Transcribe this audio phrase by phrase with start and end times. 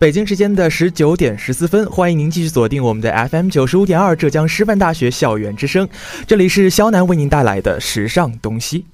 [0.00, 5.86] 北京时间的十九点十四分，欢迎您继续锁定我们的 FM 九十五点二浙江师范大学校园之声，
[6.26, 8.86] 这里是肖楠为您带来的时尚东西。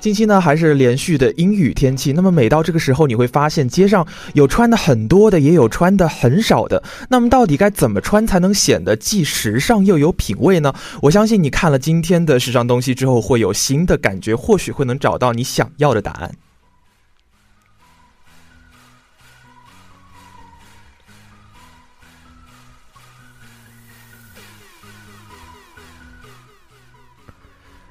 [0.00, 2.12] 近期呢，还是连续的阴雨天气。
[2.12, 6.80] 那么每到这个时候，你会发现街上有穿的很多的，也有穿的很少的。
[7.08, 10.72] 那么到底该怎么穿才能显得既时尚又有品味呢？
[11.02, 16.32] 我相信你看了今天的时尚东西之后，会有新的感觉，或许会能找到你想要的答案。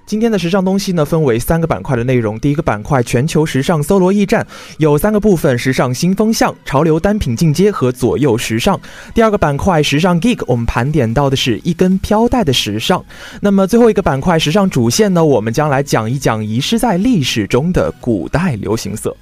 [0.08, 2.39] 今天的时尚东西呢，分为三个板块的内容。
[2.39, 8.80] 第一个板块全球时尚搜罗驿站，有三个部分：时尚新风向、潮流单品进阶和左右时尚。
[9.14, 13.04] 第二个板块时尚 geek，我们盘点到的是一根飘带的时尚。
[13.42, 19.14] 那么最后一个板块时尚主线呢，我们将来讲一讲遗失在历史中的古代流行色。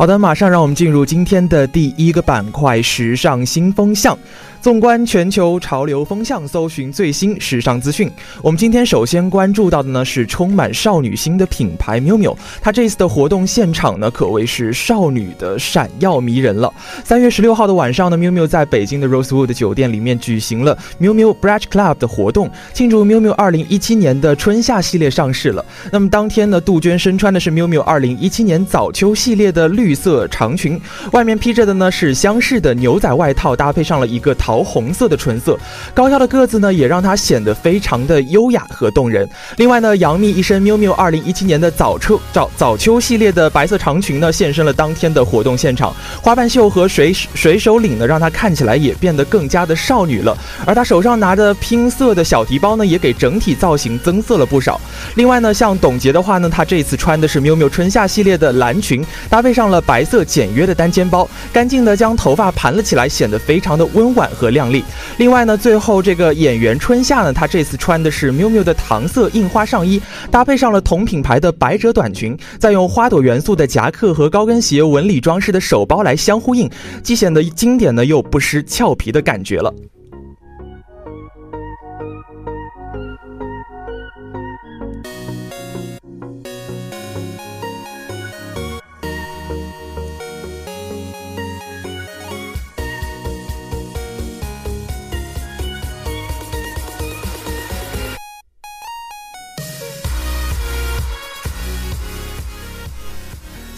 [0.00, 4.18] 好的，马上让我们进入今天的第一个板块——时尚新风向。
[4.60, 8.10] 纵观全球潮流风向，搜寻最新时尚资讯。
[8.42, 16.70] 我们今天首先关注到的呢是充满少女心的品牌 miu miu，它这次的活动现场呢可谓是少女的闪耀迷人了。
[17.02, 25.64] 三月十六号的晚上呢，miu miu 在北京的 Rosewood 酒店里面举行了 miu miu Branch Club 的活动，庆祝 miu miu 二零一七年的春夏系列上市了。
[25.90, 30.78] 那么当天呢，杜鹃身穿的是 miu miu 二零一七年早秋系列的绿色长裙，
[31.12, 35.56] 外面披着的呢是厢式的牛仔外套，搭配上了一个桃桃红色的唇色，
[35.94, 39.28] 高挑的个子呢也让她显得非常的优雅和动人。
[39.58, 50.36] 另外呢，杨幂一身 miu miu 二零一七年的早秋早早秋系列的白色长裙呢，现身了当天的活动现场，花瓣袖和水水手领呢，让她看起来也变得更加的少女了。
[50.66, 54.80] 而她手上拿着拼色的小提包呢，也给整体造型增色了不少。
[55.14, 64.82] 另外呢，像董洁的话呢，她这次穿的是 miu miu 春夏系列的蓝裙，搭配上了白色简约的单肩包，干净的将头发盘了起来，显得非常的温婉和靓丽。
[65.18, 76.70] 另外呢，最后这个演员春夏呢，她这次穿的是 miu miu 的糖色印花上衣，搭配上了同品牌的百褶短裙，再用花朵元素的夹克和高跟鞋纹理装饰的手包来相呼应，
[77.02, 79.74] 既显得经典呢，又不失俏皮的感觉了。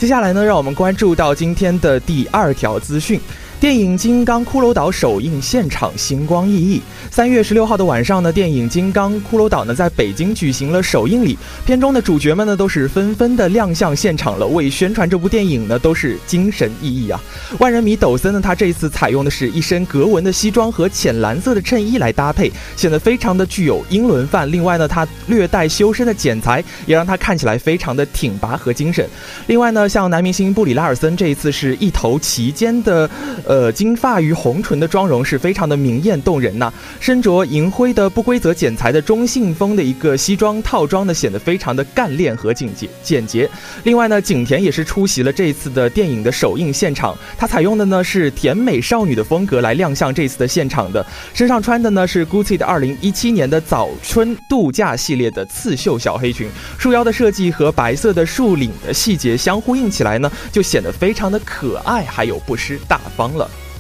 [0.03, 3.21] 接下来呢，让我们关注到今天的第二条资讯。
[3.63, 6.83] 电影《金刚骷髅岛》首映现场星光熠熠。
[7.13, 11.39] 三月十六号的晚上呢，电影《金刚骷髅岛》呢在北京举行了首映礼。
[11.65, 17.23] 片中的主角们呢都是纷纷的亮相现场了，为宣传这部电影呢都是精神奕奕啊。
[17.61, 24.51] 万人迷抖森呢，他这一次采用的是一身格纹的西装和浅蓝色的衬衣来搭配，显得非常的具有英伦范。
[24.51, 29.09] 另外呢，他略带修身的剪裁也让他看起来非常的挺拔和精神。
[29.47, 33.09] 另外呢，像男明星布里拉尔森这一次是一头齐肩的。
[33.53, 36.73] 呃金发与红唇的妆容是非常的明艳动人呐。
[36.99, 43.47] 身着银灰的不规则剪裁的中性风的一个西装套装呢，显得非常的干练和简洁简洁。
[43.85, 51.05] 另外呢，景甜也是出席了这一次的电影的首映现场，她采用的呢是甜美少女的风格来亮相这次的现场的。
[51.35, 63.42] 身上穿的呢是 Gucci 的2017年的早春度假系列的刺绣小黑裙，束腰的设计和白色的束领的细节相呼应起来呢，就显得非常的可爱，还有不失大方了。
[63.43, 63.72] 了。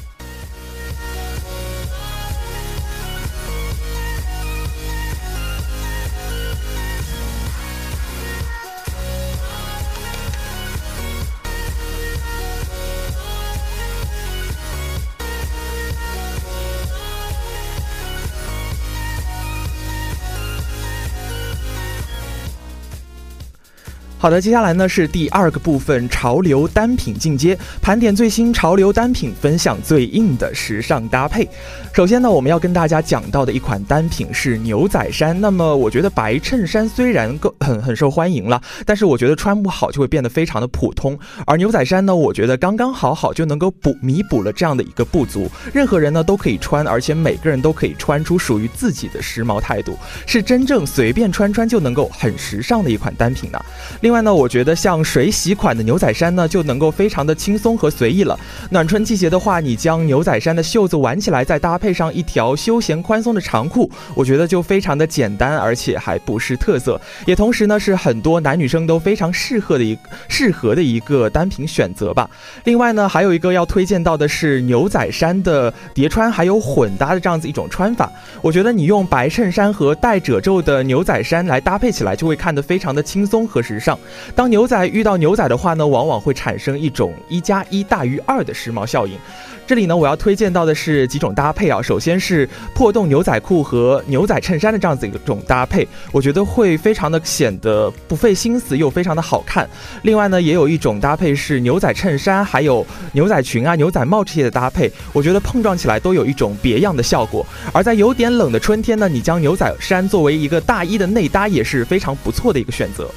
[24.22, 31.48] 好的，接下来呢是第二个部分，潮流单品进阶，盘点最新潮流单品，分享最硬的时尚搭配。
[31.92, 35.38] 首先呢，我们要跟大家讲到的一款单品是牛仔衫。
[35.40, 41.18] 那么，我觉得白衬衫虽然够很很受欢迎了，但是我觉得穿不好就会变得非常的普通。
[41.44, 45.50] 而牛仔衫呢，我觉得刚刚好好就能够补弥补了这样的一个不足。
[45.74, 49.98] 任何人呢都可以穿，而且每个人都可以穿出属于自己的时髦态度，
[50.28, 53.60] 是真正随便穿穿就能够很时尚的一款单品呢。
[54.00, 58.38] 另另外呢，我觉得像水洗款的牛仔衫呢，就能够非常的轻松和随意了。
[58.68, 67.00] 暖春季节的话，你将牛仔衫的袖子挽起来，再搭配上一条休闲宽松的长裤，我觉得就非常的简单，而且还不失特色。
[67.24, 69.96] 也同时呢，是很多男女生都非常适合的一
[70.28, 72.28] 适合的一个单品选择吧。
[72.64, 78.12] 另外呢，还有一个要推荐到的是牛仔衫的叠穿还有混搭的这样子一种穿法。
[78.42, 83.98] 我觉得你用白衬衫和带褶皱的牛仔衫来搭配起来，就会看得非常的轻松和时尚。
[84.34, 89.16] 当牛仔遇到牛仔的话呢，往往会产生一种一加一大于二的时髦效应。
[89.64, 91.80] 这里呢，我要推荐到的是几种搭配啊。
[91.80, 99.66] 首先是破洞牛仔裤和牛仔衬衫的这样子一种搭配，我觉得会非常的显得不费心思又非常的好看。
[100.02, 107.46] 另外呢，也有一种搭配是牛仔衬衫还有牛仔裙啊、牛仔帽这些的搭配，我觉得碰撞起来都有一种别样的效果。
[107.72, 113.08] 而在有点冷的春天呢，你将牛仔衫作为一个大衣的内搭也是非常不错的一个选择。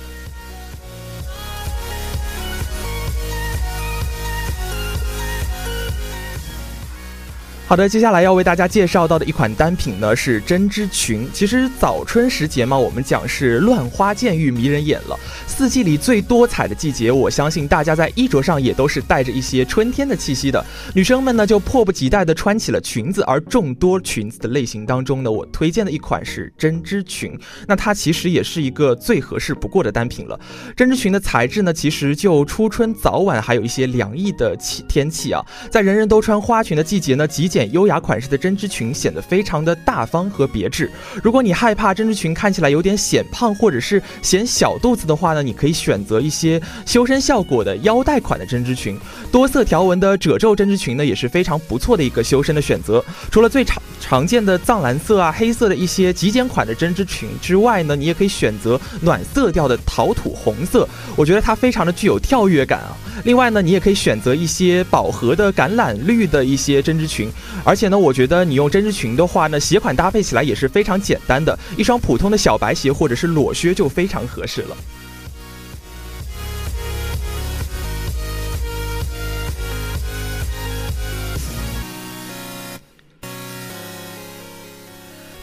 [7.67, 11.27] 好的，接下来要为大家介绍到的一款单品呢是针织裙。
[11.33, 15.19] 其实早春时节嘛，我们讲是乱花渐欲迷人眼了。
[15.47, 20.63] 四季里最多彩的季节，我相信大家在衣着上也都是带着一些春天的气息的。
[20.93, 27.35] 女生们呢就迫不及待地穿起了裙子，而众多裙子的类型当中呢，我推荐的一款是针织裙。
[27.67, 30.39] 那它其实也是一个最合适不过的单品了。
[30.77, 37.49] 针织裙的材质呢，其实就初春早晚还有一些凉意的气天气啊，在人人都穿花裙的季节呢，极。
[37.55, 40.91] 简优雅款式的针织裙显得非常的大方和别致。
[41.23, 48.99] 如果你害怕针织裙看起来有点显胖或者是显小肚子的话呢，你可以选择一些修身效果的腰带款的针织裙。
[49.31, 53.01] 多色条纹的褶皱针织裙呢也是非常不错的一个修身的选择。
[53.31, 60.85] 除了最常常见的藏蓝色啊、黑色的一些极简款的针织裙之外呢，你也可以选择暖色调的陶土红色，
[61.15, 62.97] 我觉得它非常的具有跳跃感啊。
[63.23, 67.31] 另外呢，你也可以选择一些饱和的橄榄绿的一些针织裙。
[67.63, 74.77] 而且呢，我觉得你用针织裙的话呢，鞋款搭配起来也是非常简单的，一双普通的小白鞋或者是裸靴就非常合适了。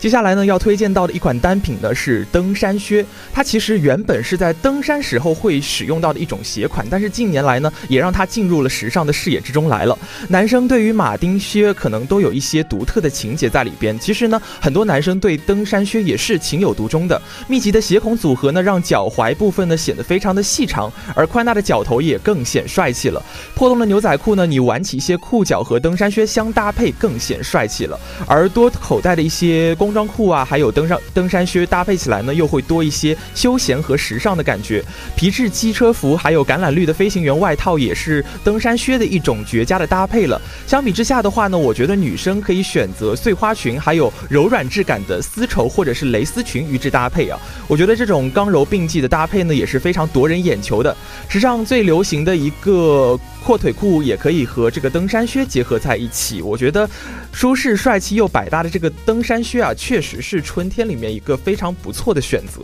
[0.02, 3.06] 接下来呢，要推荐到的一款单品呢是登山靴。
[3.32, 9.96] 它其实原本是在登山时候会使用到的一种鞋款，但是近年来呢，也让它进入了时尚的视野之中来了。
[10.26, 13.96] 男生对于马丁靴可能都有一些独特的情节在里边。
[13.96, 17.22] 其实呢，很多男生对登山靴也是情有独钟的。
[17.46, 23.24] 密集的鞋孔组合呢，让脚踝部分呢显得非常的细长，而宽大的脚头也更显帅气了。
[23.54, 27.96] 破洞的牛仔裤呢，你挽起一些裤脚和登山靴相搭配，更显帅气了。
[28.26, 34.82] 而多口袋的一些工工装裤啊，还有登上登山靴搭配起来呢，又会多一些休闲和时尚的感觉。
[35.14, 40.40] 皮质机车服还有橄榄绿的飞行员外套也是登山靴的一种绝佳的搭配了。
[40.66, 47.38] 相比之下的话呢，我觉得女生可以选择碎花裙，还有柔软质感的丝绸或者是蕾丝裙与之搭配啊。
[47.68, 50.96] 我觉得这种刚柔并济的搭配呢，也是非常夺人眼球的。
[51.28, 56.88] 时尚最流行的一个阔腿裤也可以和这个登山靴结合在一起，我觉得
[57.32, 62.62] 舒适、帅气又百搭的这个登山靴啊，确实是春天里面一个非常不错的选择。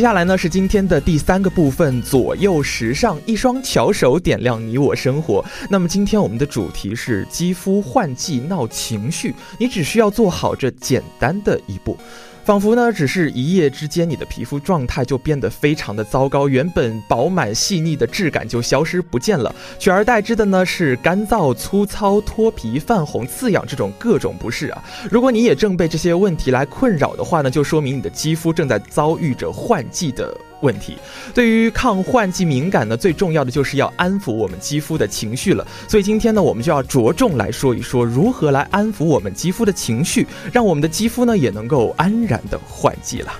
[0.00, 5.44] 接下来呢是今天的第三个部分，左右时尚，一双巧手点亮你我生活。
[5.68, 11.98] 那么今天我们的主题是肌肤换季闹情绪，你只需要做好这简单的一步。
[12.42, 24.82] 仿佛呢，只是一夜之间，你的皮肤状态就变得非常的糟糕，原本饱满细腻的质感就消失不见了，取而代之的呢是干燥、粗糙、脱皮、泛红、刺痒这种各种不适啊。
[25.10, 30.36] 如果你也正被这些问题来困扰的话呢，就说明你的肌肤正在遭遇着换季的。
[30.60, 30.96] 问题，
[31.34, 35.66] 对于抗换季敏感呢，最重要的就是要安抚我们肌肤的情绪了。
[35.88, 43.32] 所以今天呢，我们就要着重来说一说如何来安抚我们肌肤的情绪，让我们的肌肤呢也能够安然的换季了。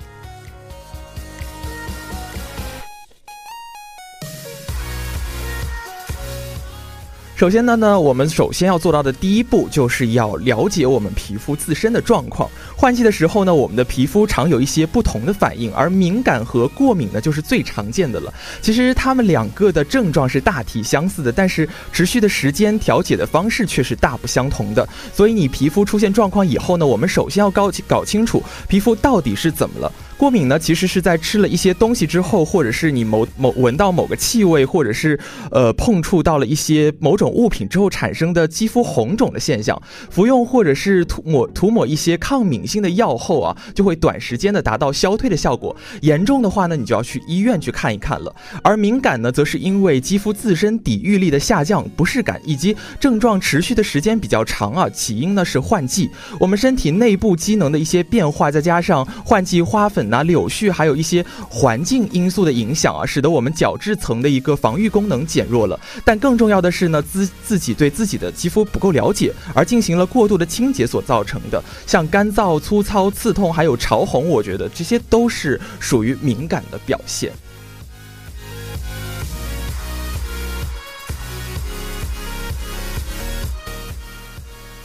[7.36, 12.50] 首先呢，呢，我们首先要做到的第一步，就是要了解我们皮肤自身的状况。
[12.80, 18.32] 换季的时候呢，我们的皮肤常有一些不同的反应，而敏感和过敏呢，就是最常见的了。
[18.62, 24.88] 其实它们两个的症状是大体相似的，但是持续的时间、调节的方式却是大不相同的。
[25.12, 29.92] 所以你皮肤出现状况以后呢，我们首先要搞搞清楚皮肤到底是怎么了。
[30.16, 35.18] 过敏呢，其实是在吃了一些东西之后，或者是你某某闻到某个气味，或者是
[35.50, 39.80] 呃碰触到了一些某种物品之后产生的肌肤红肿的现象。
[40.10, 45.74] 服用或者是涂抹涂抹一些抗敏性的药后啊，就会短时间的达到消退的效果。
[46.02, 48.32] 严重的话呢，你就要去医院去看一看了。
[48.62, 54.88] 而敏感呢，则是因为肌肤自身抵御力的下降、不适感以及症状持续的时间比较长啊。
[54.88, 56.08] 起因呢是换季，
[56.38, 60.08] 我们身体内部机能的一些变化，再加上换季花粉。
[60.08, 65.80] 那柳絮还有一些环境因素的影响啊，使得我们角质层的一个防御功能减弱了。
[66.04, 77.32] 但更重要的是呢，自自己对自己的肌肤不够了解，而进行了过度的清洁所造成的，像干燥、粗糙、刺痛，还有潮红，我觉得这些都是属于敏感的表现。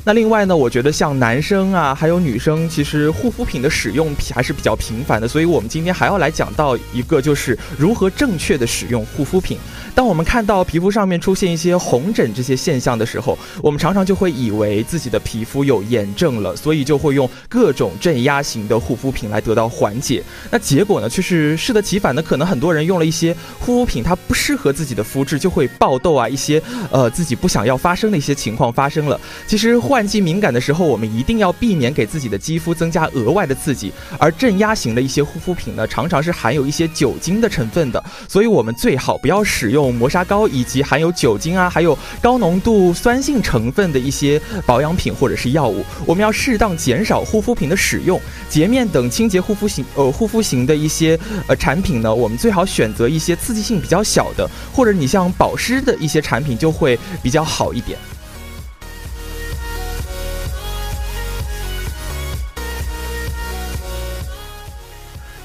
[0.07, 9.57] 那另外呢，我觉得像男生啊，还有女生，其实护肤品的使用还是比较频繁的，所以我们今天还要来讲到一个，就是如何正确的使用护肤品。
[9.95, 20.21] 当我们看到皮肤上面出现一些红疹这些现象的时候，我们常常就会以为自己的皮肤有炎症了，所以就会用各种镇压型的护肤品来得到缓解。
[20.51, 22.21] 那结果呢，却是适得其反的。
[22.21, 29.19] 可能很多人用了一些护肤品，它不适合自己的肤质，就会爆痘啊，一些呃自己不想要发生的一些情况发生了。
[29.47, 33.93] 其实换换季敏感的时候，我们一定要避免给自己的肌肤增加额外的刺激。
[34.19, 39.95] 而镇压型的一些护肤品呢，常常是含有一些酒精的成分的，所以我们最好不要使用。
[39.95, 48.19] 磨砂膏以及含有酒精啊，还有高浓度酸性成分的一些保养品或者是药物，我们要适当减少护肤品的使用。
[48.49, 57.97] 洁面等清洁护肤型呃护肤型的一些呃产品呢，我们最好选择一些刺激性比较小的，或者你像保湿的一些产品就会比较好一点。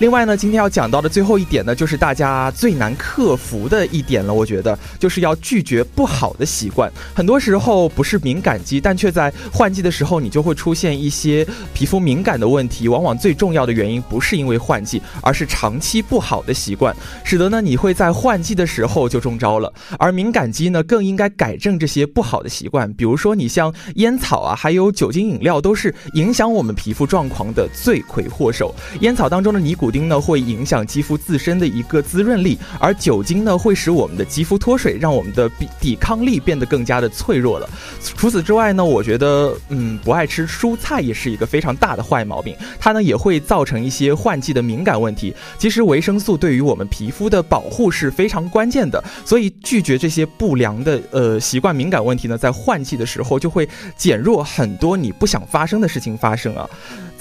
[0.00, 4.32] 另外呢，今天要讲到的最后一点呢，就是大家最难克服的一点了。
[4.32, 6.90] 我觉得就是要拒绝不好的习惯。
[7.12, 12.88] 很多时候不是敏感肌，但却在换季的时候，你就会出现一些皮肤敏感的问题。
[12.88, 19.70] 往往最重要的原因不是因为换季，而是长期不好的习惯，使得呢你会在换季的时候就中招了。
[19.98, 22.90] 而敏感肌呢，更应该改正这些不好的习惯。
[22.94, 28.74] 比如说，你像烟草啊，还有酒精饮料，都是影响我们皮肤状况的罪魁祸首。
[29.00, 37.68] 烟草当中的尼古丁呢会影响肌肤自身的一个滋润力，而酒精呢会使我们的肌肤脱水，让我们的抵抵抗力变得更加的脆弱了。
[38.00, 45.34] 除此之外呢，我觉得嗯不爱吃蔬菜也是一个非常大的坏毛病，它呢也会造成一些换季的敏感问题。
[45.58, 56.68] 其实维生素对于我们皮肤的保护是非常关键的，所以拒绝这些不良的呃习惯敏感问题呢，在换季的时候就会减弱很多你不想发生的事情发生啊。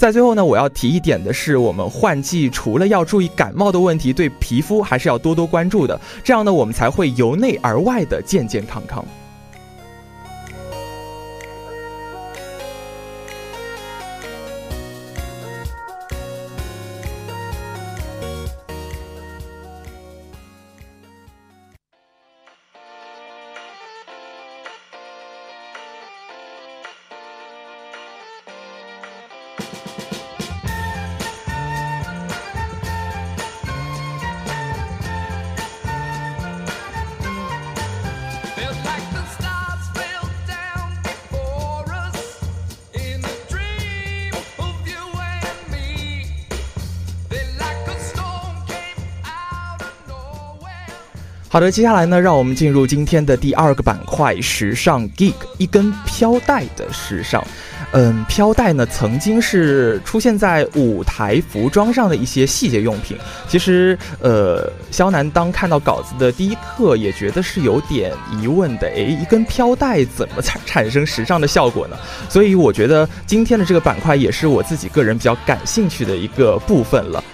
[0.00, 9.04] 在最后呢，我要提一点的是，我们换季除了要注意感冒的问题，对皮肤还是要多多关注的，这样呢，我们才会由内而外的健健康康。
[51.52, 57.44] 好的，接下来呢，让我们进入今天的第二个板块——时尚 geek，一根飘带的时尚。
[57.90, 63.18] 嗯，飘带呢，曾经是出现在舞台服装上的一些细节用品。
[63.48, 68.86] 其实，呃，肖楠当看到稿子的第一刻，也觉得是有点疑问的。
[68.86, 71.96] 诶，一根飘带怎么产产生时尚的效果呢？
[72.28, 77.24] 所以，我觉得今天的这个板块也是我自己个人比较感兴趣的一个部分了。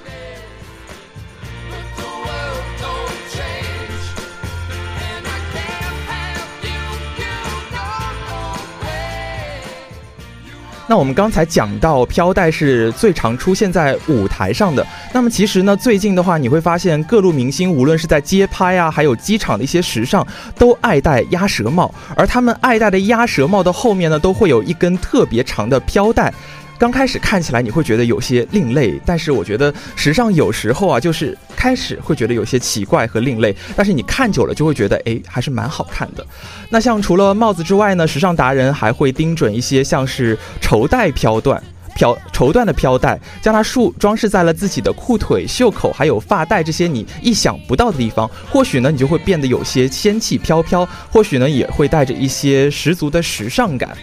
[10.89, 20.25] 那我们刚才讲到飘带是最常出现在舞台上的，那么其实呢，最近的话你会发现各路明星无论是在街拍啊，还有机场的一些时尚，
[20.57, 26.33] 都爱戴鸭舌帽，而他们爱戴的鸭舌帽的后面呢，都会有一根特别长的飘带。
[26.79, 36.27] 刚开始看起来你会觉得有些另类，但是我觉得时尚有时候啊，就是开始会觉得有些奇怪和另类，但是你看久了就会觉得，哎，还是蛮好看的。
[36.69, 41.59] 那像除了帽子之外呢，时尚达人还会盯准一些像是绸带飘缎、
[41.95, 53.97] 飘绸缎的飘带，将它束装饰在了自己的裤腿、袖口还有发带这些你意想不到的地方，或许呢你就会变得有些仙气飘飘，或许呢也会带着一些十足的时尚感。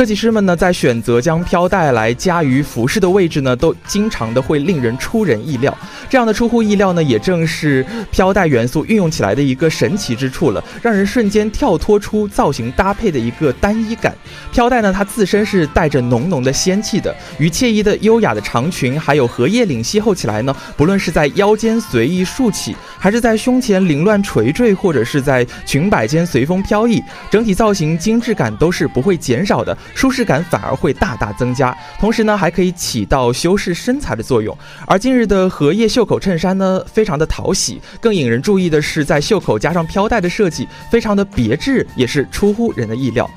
[0.00, 5.76] 设计师们呢，在选择将飘带来加于服饰的位置呢，都经常的会令人出人意料。
[6.08, 14.16] 这样的出乎意料呢，也正是飘带元素运用起来的一个神奇之处了，让人瞬间跳脱出造型搭配的一个单一感。
[14.50, 29.76] 飘带呢，它自身是带着浓浓的仙气的，与惬意的优雅的长裙还有荷叶领邂逅起来呢，不论是在腰间随意竖起，还是在胸前凌乱垂坠，或者是在裙摆间随风飘逸，整体造型精致感都是不会减少的。
[29.94, 34.56] 舒适感反而会大大增加，同时呢，还可以起到修饰身材的作用。
[34.86, 43.28] 而今日的荷叶袖口衬衫呢，非常的讨喜，更引人注意的是，在袖口加上飘带的设计，非常的别致，也是出乎人的意料。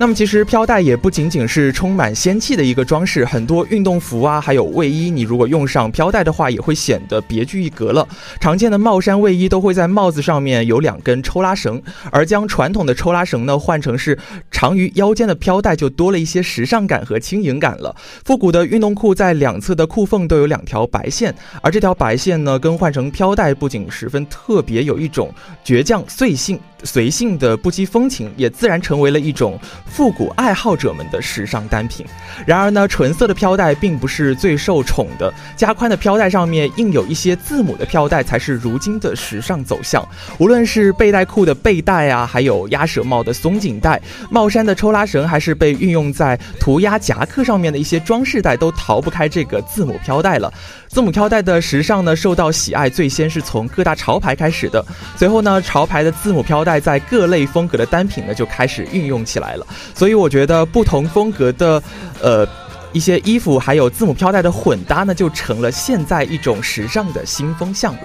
[0.00, 8.08] 那么其实飘带也不仅仅是充满仙气的一个装饰，很多运动服啊，还有卫衣，你如果用上飘带的话，也会显得别具一格了。
[8.40, 14.18] 常见的帽衫、卫衣都会在帽子上面有两根抽拉绳，而将传统的抽拉绳呢换成是
[14.50, 17.94] 长于腰间的飘带，就多了一些时尚感和轻盈感了。
[18.24, 25.30] 复古的运动裤在两侧的裤缝都有两条白线，而这条白线呢更换成飘带，不仅十分特别，有一种
[25.62, 26.58] 倔强随性。
[26.84, 32.04] 随性的不羁风情，也自然成为了一种复古爱好者们的时尚单品。
[32.46, 40.06] 然而呢，纯色的飘带并不是最受宠的，加宽的飘带上面印有一些字母的飘带才是如今的时尚走向。
[40.38, 50.52] 无论是背带裤的背带啊，还有鸭舌帽的松紧带、帽衫的抽拉绳，还是被运用在涂鸦夹克上面的一些装饰带，都逃不开这个字母飘带了。
[50.90, 54.84] 字母飘带的时尚呢，受到喜爱，最先是从各大潮牌开始的，
[55.16, 56.80] 随后呢，潮牌的字母飘带。
[56.80, 59.64] 在各类风格的单品呢，就开始运用起来了。
[59.94, 61.80] 所以我觉得不同风格的，
[62.20, 62.44] 呃，
[62.92, 68.00] 一些衣服还有字母飘带的混搭呢，就成了现在一种时尚的新风向了。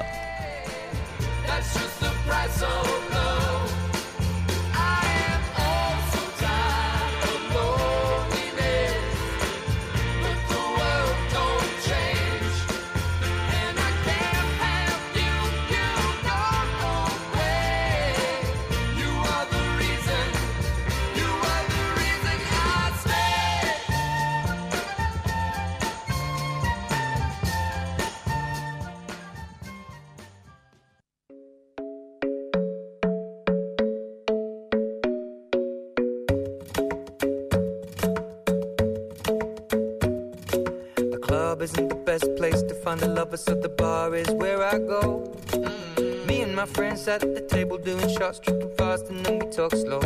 [46.66, 50.02] My friends at the table doing shots, tripping fast, and then we talk slow.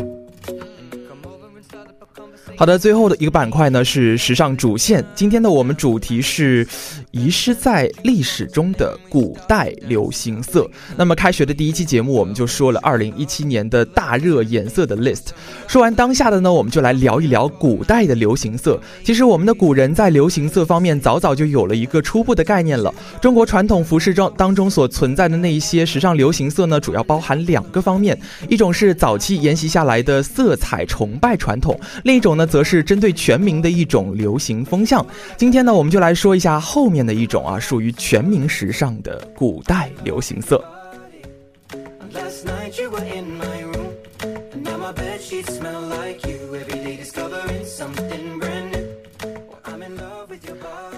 [2.60, 5.02] 好的，最后的一个板块呢是时尚主线。
[5.14, 6.68] 今天的我们主题是
[7.10, 10.68] 遗失在历史中的古代流行色。
[10.94, 15.28] 那么开学的第一期节目，我们就说了2017年的大热颜色的 list。
[15.66, 18.78] 说完当下的呢，我们就来聊一聊古代的流行色。
[19.02, 22.94] 其实我们的古人在流行色方面早早就有了一个初步的概念了。
[23.22, 28.20] 中国传统服饰中当中所存在的那一些时尚流行色呢，主要包含两个方面，
[28.50, 35.06] 一种是早期沿袭下来的色彩崇拜传统，另一种呢，则是针对全民的一种流行风向。
[35.36, 40.62] 今天呢，我们就来说一下后面的一种啊，属于全民时尚的古代流行色。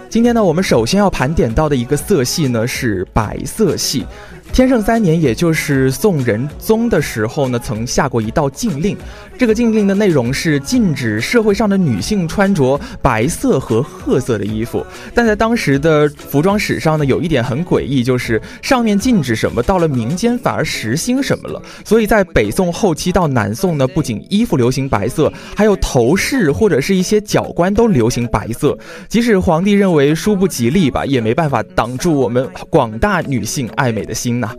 [0.09, 4.05] 今天呢，我们首先要盘点到的一个色系呢是白色系。
[4.53, 8.95] 天圣三年，也就是宋仁宗的时候呢，曾下过一道禁令。
[9.39, 14.85] 这个禁令的内容是禁止社会上的女性穿着白色和褐色的衣服。
[15.15, 21.61] 但在当时的服装史上呢，有一点很诡异，就是上面禁止什么，到了民间反而实行什么了。
[21.83, 28.79] 所以在北宋后期到南宋呢，不仅衣服流行白色，还有头饰或者是一些角冠都流行白色。
[29.09, 34.57] 即使皇帝认为殊不吉利吧，也没办法挡住我们广大女性爱美的心那、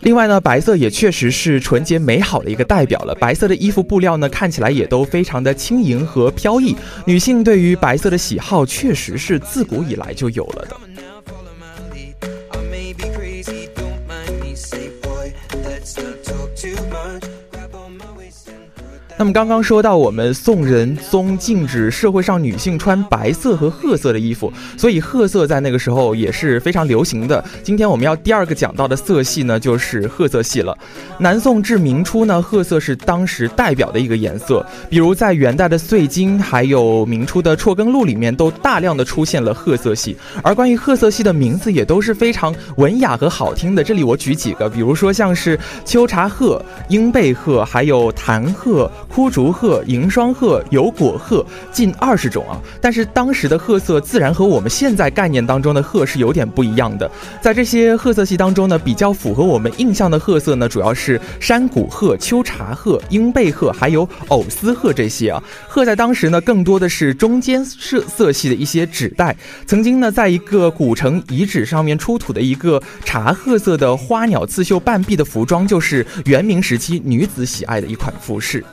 [0.00, 3.14] 另外呢，白色也确实是纯洁美好的一个代表了。
[3.16, 6.74] 白色的衣服布料呢，看起来也都非常的轻盈和飘逸。
[7.04, 10.76] 女性对于白色的喜好，确实是自古以来就有了的。
[19.20, 27.44] 那么刚刚说到我们宋仁宗禁止社会上女性穿白色和褐色的衣服，所以褐色在那个时候也是非常流行的。
[27.62, 30.74] 今天我们要第二个讲到的色系呢，就是褐色系了。
[31.18, 40.16] 南宋至明初呢，褐色是当时代表的一个颜色，比如在元代的《岁金》还有明初的《辍耕录》里面，都大量的出现了褐色系。
[40.42, 43.84] 而关于褐色系的名字也都是非常文雅和好听的。
[43.84, 52.56] 这里我举几个，比如说像是秋茶褐、鹰背褐，还有檀褐、枯竹褐、银霜褐、油果褐，近二十种啊。
[52.80, 57.10] 但是当时的褐色自然和我们现在概念当中的褐是有点不一样的。
[57.42, 65.42] 在这些褐色系当中呢，比较符合我们印象的褐色呢，主要是山谷褐、秋茶褐、鹰背褐，还有藕丝褐这些啊。
[65.68, 69.36] 褐在当时呢，更多的是中间色色系的一些指代。
[69.66, 78.64] 曾经呢，在一个古城遗址上面出土的一个茶褐色的花鸟刺绣半臂的服装，就是元明时期女子喜爱的一款服饰。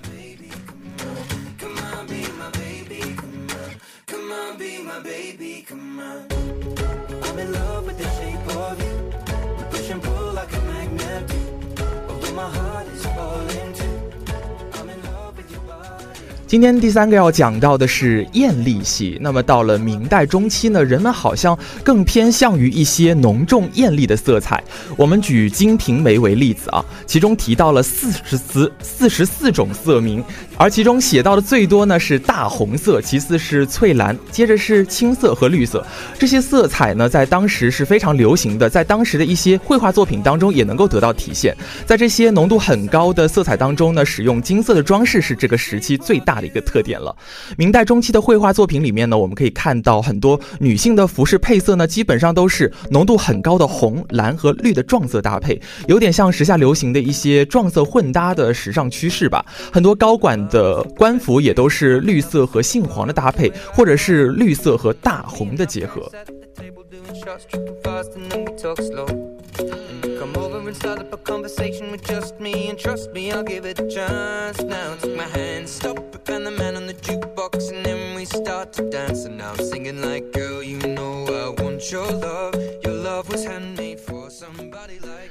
[16.47, 19.17] 今天第三个要讲到的是艳丽系。
[19.19, 24.63] 那么到了明代中期呢，人们好像更偏向于一些浓重艳丽的色彩。
[24.95, 30.23] 我们举《金瓶梅》为例子啊，其中提到了四十四四十四种色名，
[30.57, 35.85] 而其中写到的最多呢是大红色，其次是翠蓝，接着是青色和绿色。
[36.17, 41.55] 这些色彩呢，在当时是非常流行的，在当时的一些绘画作品当中也能够得到体现。
[41.85, 47.15] 在这些浓度很高的色彩当中呢，使用金色的装饰是这个时期最大的一个特点了。
[47.55, 59.45] 明代中期的绘画作品里面呢，我们可以看到很多女性的服饰配色呢，基本上都是浓度很高的红、蓝和绿的撞色搭配，有点像时下流行的一些撞色混搭的时尚趋势吧。
[59.71, 66.09] 很多高管的官服也都是绿色和杏黄的搭配，或者是绿色和大红的结合。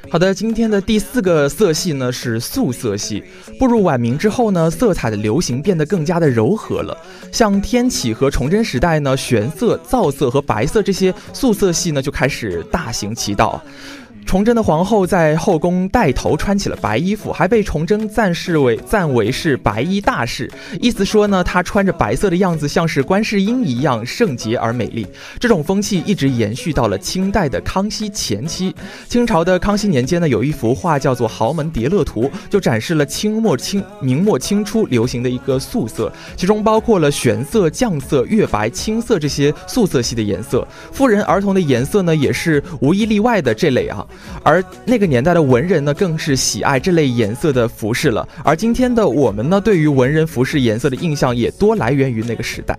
[0.08, 3.22] 好的，今天的第四个色系呢是素色系。
[3.58, 6.96] 步入晚明之后呢，色彩的流行变得更加的柔和了。
[7.32, 13.60] 像天启和崇祯时代呢，玄色、皂色和白色这些素色系呢，就开始大行其道。
[14.26, 25.06] 崇祯的皇后在后宫带头穿起了白衣服，还被崇祯赞视为赞为是白衣大士，意思说呢，她穿着白色的样子像是观世音一样圣洁而美丽。
[25.38, 28.74] 这种风气一直延续到了清代的康熙前期。
[29.08, 40.66] 清朝的康熙年间呢，有一幅画叫做《豪门叠乐图》，就展示了清末清明末清初流行的一个素色，其中包括了玄色、酱色、月白、青色这些素色系的颜色。
[40.92, 44.04] 妇人、儿童的颜色呢，也是无一例外的这类啊。
[44.42, 48.28] 而那个年代的文人呢，更是喜爱这类颜色的服饰了。
[48.44, 52.76] 而今天的我们呢，对于文人服饰颜色的印象也多来源于那个时代。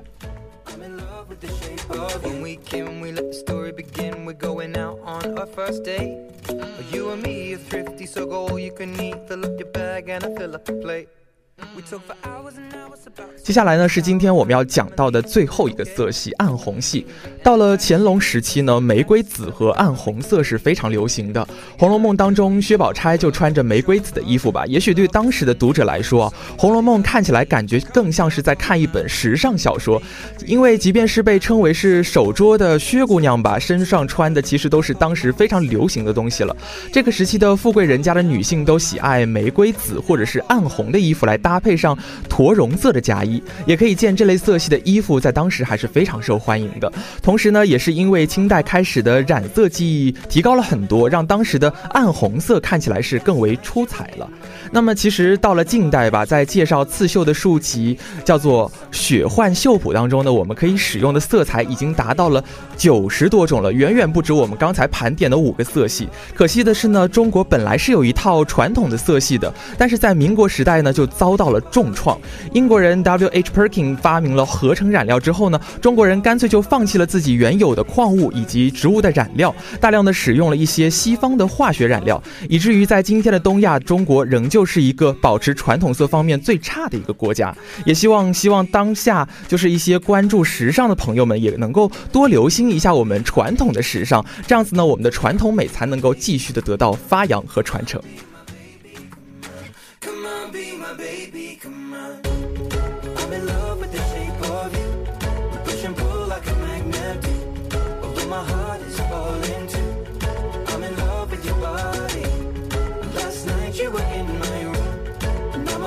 [13.43, 17.05] 接下来呢是今天我们要讲到的最后一个色系——暗红系。
[17.43, 21.41] 到了乾隆时期呢，玫瑰紫和暗红色是非常流行的。
[21.79, 24.65] 《红楼梦》当中，薛宝钗就穿着玫瑰紫的衣服吧。
[24.67, 26.29] 也许对当时的读者来说，
[26.61, 30.01] 《红楼梦》看起来感觉更像是在看一本时尚小说，
[30.45, 36.55] 因为即便是被称为是手拙的薛姑娘吧，身上穿的其实都是当时非常流行的东西了。
[36.91, 46.91] 这个时期的富贵人家的女性都喜爱玫瑰紫或者是暗红的衣服来搭配上驼绒色的夹衣，也可以见这类色系的衣服在当时还是非常受欢迎的。
[47.21, 54.29] 同时呢，也是因为清代开始的染色技艺提高了很多，让当时的暗红色看起来是更为出彩了。
[54.73, 62.43] 那么其实到了近代吧，在介绍刺绣的书籍叫做《雪幻绣谱》当中呢，我们可以使用的色彩已经达到了
[62.75, 66.09] 九十多种了，远远不止我们刚才盘点的五个色系。
[66.35, 72.19] 可惜的是呢，中国本来是有一套传统的色系的，但是在民国时代呢，就遭到了重创。
[72.53, 73.27] 英国人 W.
[73.27, 73.51] H.
[73.51, 87.55] Perkin 发明了合成染料之后呢，中国人干脆就放弃了自己原有的矿物以及植物的染料，大量的使用了一些西方的化学染料，以至于在今天的东亚，中国仍旧是一个保持传统色方面最差的一个国家。
[87.85, 98.01] 也希望希望当下就是一些关注时尚的朋友们也能够多留心一下我们传统的时尚，这样子呢，我们的传统美才能够继续的得到发扬和传承。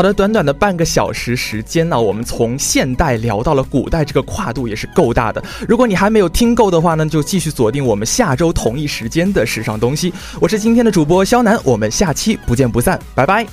[0.00, 5.44] 好的，短短的半个小时时间呢，我们从现代聊到了古代，这个跨度也是够大的。
[5.68, 10.10] 如果你还没有听够的话呢，就继续锁定我们下周同一时间的时尚东西。
[10.40, 13.46] 我是今天的主播肖楠，我们下期不见不散，拜拜。